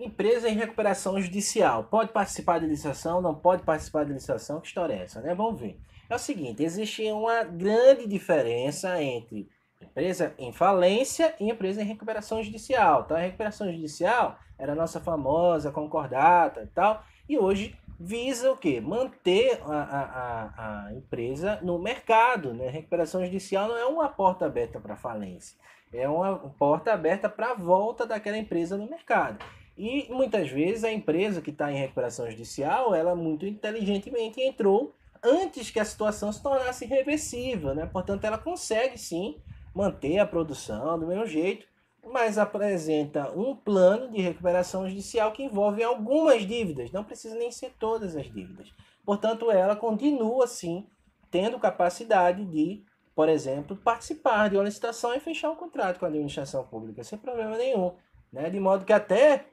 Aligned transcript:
Empresa 0.00 0.48
em 0.48 0.54
recuperação 0.54 1.20
judicial. 1.20 1.84
Pode 1.84 2.10
participar 2.10 2.58
de 2.58 2.64
licitação? 2.64 3.20
Não 3.20 3.34
pode 3.34 3.64
participar 3.64 4.04
de 4.04 4.14
licitação? 4.14 4.58
Que 4.58 4.66
história 4.66 4.94
é 4.94 5.02
essa, 5.02 5.20
né? 5.20 5.34
Vamos 5.34 5.60
ver. 5.60 5.78
É 6.08 6.14
o 6.14 6.18
seguinte, 6.18 6.62
existe 6.62 7.02
uma 7.12 7.44
grande 7.44 8.08
diferença 8.08 9.00
entre 9.02 9.46
empresa 9.78 10.34
em 10.38 10.54
falência 10.54 11.34
e 11.38 11.50
empresa 11.50 11.82
em 11.82 11.84
recuperação 11.84 12.42
judicial. 12.42 13.04
Tá? 13.04 13.16
A 13.16 13.20
recuperação 13.20 13.70
judicial 13.70 14.38
era 14.58 14.72
a 14.72 14.74
nossa 14.74 15.00
famosa 15.00 15.70
concordata 15.70 16.62
e 16.62 16.66
tal, 16.68 17.04
e 17.28 17.38
hoje 17.38 17.78
visa 17.98 18.50
o 18.50 18.56
quê? 18.56 18.80
Manter 18.80 19.60
a, 19.66 19.82
a, 19.82 20.02
a, 20.02 20.86
a 20.86 20.94
empresa 20.94 21.60
no 21.62 21.78
mercado. 21.78 22.54
Né? 22.54 22.70
Recuperação 22.70 23.22
judicial 23.22 23.68
não 23.68 23.76
é 23.76 23.84
uma 23.84 24.08
porta 24.08 24.46
aberta 24.46 24.80
para 24.80 24.96
falência, 24.96 25.58
é 25.92 26.08
uma 26.08 26.38
porta 26.58 26.90
aberta 26.90 27.28
para 27.28 27.50
a 27.50 27.54
volta 27.54 28.06
daquela 28.06 28.38
empresa 28.38 28.78
no 28.78 28.88
mercado. 28.88 29.44
E 29.82 30.12
muitas 30.12 30.50
vezes 30.50 30.84
a 30.84 30.92
empresa 30.92 31.40
que 31.40 31.48
está 31.48 31.72
em 31.72 31.78
recuperação 31.78 32.30
judicial, 32.30 32.94
ela 32.94 33.14
muito 33.14 33.46
inteligentemente 33.46 34.38
entrou 34.38 34.94
antes 35.22 35.70
que 35.70 35.80
a 35.80 35.84
situação 35.86 36.30
se 36.30 36.42
tornasse 36.42 36.84
irreversível, 36.84 37.74
né? 37.74 37.86
Portanto, 37.86 38.26
ela 38.26 38.36
consegue 38.36 38.98
sim 38.98 39.38
manter 39.74 40.18
a 40.18 40.26
produção 40.26 40.98
do 40.98 41.06
mesmo 41.06 41.24
jeito, 41.24 41.66
mas 42.04 42.36
apresenta 42.36 43.30
um 43.30 43.56
plano 43.56 44.10
de 44.10 44.20
recuperação 44.20 44.86
judicial 44.86 45.32
que 45.32 45.44
envolve 45.44 45.82
algumas 45.82 46.46
dívidas, 46.46 46.92
não 46.92 47.02
precisa 47.02 47.34
nem 47.34 47.50
ser 47.50 47.72
todas 47.78 48.14
as 48.14 48.30
dívidas. 48.30 48.70
Portanto, 49.02 49.50
ela 49.50 49.74
continua, 49.74 50.46
sim, 50.46 50.86
tendo 51.30 51.58
capacidade 51.58 52.44
de, 52.44 52.84
por 53.14 53.30
exemplo, 53.30 53.74
participar 53.76 54.50
de 54.50 54.58
uma 54.58 54.64
licitação 54.64 55.14
e 55.14 55.20
fechar 55.20 55.50
um 55.50 55.56
contrato 55.56 55.98
com 55.98 56.04
a 56.04 56.08
administração 56.08 56.64
pública, 56.64 57.02
sem 57.02 57.18
problema 57.18 57.56
nenhum. 57.56 57.94
Né? 58.30 58.50
De 58.50 58.60
modo 58.60 58.84
que 58.84 58.92
até 58.92 59.46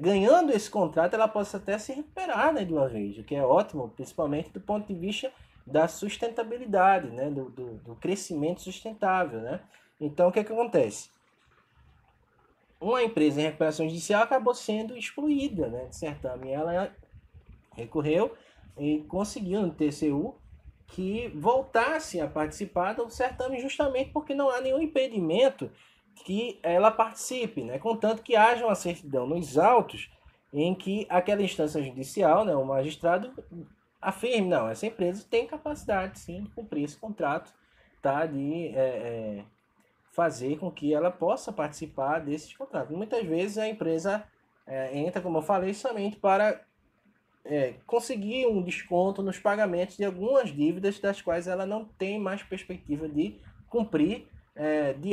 ganhando 0.00 0.52
esse 0.52 0.70
contrato, 0.70 1.14
ela 1.14 1.28
possa 1.28 1.56
até 1.56 1.78
se 1.78 1.92
recuperar 1.92 2.52
né, 2.52 2.64
de 2.64 2.72
uma 2.72 2.88
vez, 2.88 3.18
o 3.18 3.24
que 3.24 3.34
é 3.34 3.44
ótimo, 3.44 3.88
principalmente 3.90 4.50
do 4.50 4.60
ponto 4.60 4.86
de 4.86 4.98
vista 4.98 5.32
da 5.66 5.86
sustentabilidade, 5.86 7.10
né, 7.10 7.30
do, 7.30 7.50
do, 7.50 7.74
do 7.78 7.94
crescimento 7.96 8.62
sustentável. 8.62 9.40
Né? 9.40 9.60
Então, 10.00 10.28
o 10.28 10.32
que, 10.32 10.40
é 10.40 10.44
que 10.44 10.52
acontece? 10.52 11.10
uma 12.80 13.02
empresa 13.02 13.40
em 13.40 13.44
recuperação 13.44 13.88
judicial 13.88 14.22
acabou 14.22 14.54
sendo 14.54 14.96
excluída 14.96 15.68
né, 15.68 15.86
de 15.86 15.96
certame. 15.96 16.50
Ela 16.50 16.94
recorreu 17.74 18.34
e 18.78 19.00
conseguiu 19.08 19.62
no 19.62 19.74
TCU 19.74 20.36
que 20.86 21.28
voltasse 21.28 22.20
a 22.20 22.26
participar 22.26 22.94
do 22.94 23.10
certame 23.10 23.60
justamente 23.60 24.10
porque 24.10 24.34
não 24.34 24.48
há 24.48 24.60
nenhum 24.60 24.80
impedimento 24.80 25.70
que 26.24 26.58
ela 26.62 26.90
participe, 26.90 27.62
né? 27.62 27.78
contanto 27.78 28.22
que 28.22 28.36
haja 28.36 28.64
uma 28.64 28.74
certidão 28.74 29.26
nos 29.26 29.58
autos 29.58 30.10
em 30.52 30.74
que 30.74 31.06
aquela 31.08 31.42
instância 31.42 31.82
judicial, 31.82 32.44
né, 32.44 32.54
o 32.54 32.64
magistrado, 32.64 33.32
afirme, 34.00 34.48
não, 34.48 34.68
essa 34.68 34.86
empresa 34.86 35.26
tem 35.28 35.46
capacidade 35.46 36.18
sim 36.18 36.42
de 36.42 36.50
cumprir 36.50 36.84
esse 36.84 36.96
contrato, 36.96 37.52
tá? 38.00 38.24
de 38.26 38.68
é, 38.68 38.78
é, 38.78 39.44
fazer 40.10 40.58
com 40.58 40.70
que 40.70 40.94
ela 40.94 41.10
possa 41.10 41.52
participar 41.52 42.20
desses 42.20 42.56
contratos. 42.56 42.96
Muitas 42.96 43.24
vezes 43.26 43.58
a 43.58 43.68
empresa 43.68 44.24
é, 44.66 44.96
entra, 44.98 45.20
como 45.20 45.38
eu 45.38 45.42
falei, 45.42 45.74
somente 45.74 46.16
para 46.16 46.66
conseguir 47.86 48.46
um 48.46 48.60
desconto 48.60 49.22
nos 49.22 49.38
pagamentos 49.38 49.96
de 49.96 50.04
algumas 50.04 50.54
dívidas 50.54 50.98
das 50.98 51.22
quais 51.22 51.48
ela 51.48 51.64
não 51.64 51.86
tem 51.86 52.18
mais 52.20 52.42
perspectiva 52.42 53.08
de 53.08 53.40
cumprir 53.70 54.28
é, 54.58 54.92
de, 54.92 55.12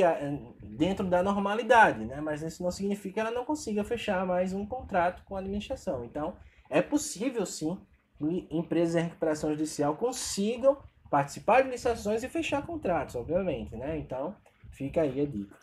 dentro 0.62 1.06
da 1.06 1.22
normalidade, 1.22 2.04
né? 2.04 2.20
mas 2.20 2.42
isso 2.42 2.62
não 2.62 2.70
significa 2.70 3.14
que 3.14 3.20
ela 3.20 3.30
não 3.30 3.44
consiga 3.44 3.82
fechar 3.84 4.26
mais 4.26 4.52
um 4.52 4.66
contrato 4.66 5.22
com 5.24 5.36
a 5.36 5.38
administração. 5.38 6.04
Então, 6.04 6.36
é 6.68 6.82
possível 6.82 7.46
sim 7.46 7.78
que 8.18 8.48
empresas 8.50 8.96
em 8.96 9.04
recuperação 9.04 9.50
judicial 9.50 9.96
consigam 9.96 10.76
participar 11.08 11.62
de 11.62 11.70
licitações 11.70 12.22
e 12.22 12.28
fechar 12.28 12.66
contratos, 12.66 13.14
obviamente. 13.14 13.74
Né? 13.76 13.96
Então, 13.96 14.34
Fica 14.76 15.00
aí 15.00 15.22
a 15.22 15.26
dica. 15.26 15.56